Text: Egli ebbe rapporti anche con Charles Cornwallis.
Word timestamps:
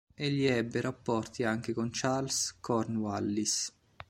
Egli 0.15 0.45
ebbe 0.47 0.81
rapporti 0.81 1.43
anche 1.43 1.73
con 1.73 1.91
Charles 1.91 2.57
Cornwallis. 2.59 3.71